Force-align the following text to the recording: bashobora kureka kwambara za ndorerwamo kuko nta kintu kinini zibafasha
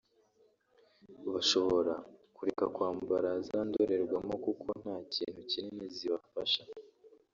bashobora 1.33 1.93
kureka 2.35 2.65
kwambara 2.75 3.29
za 3.47 3.59
ndorerwamo 3.67 4.35
kuko 4.45 4.65
nta 4.81 4.95
kintu 5.13 5.41
kinini 5.51 5.85
zibafasha 5.95 6.61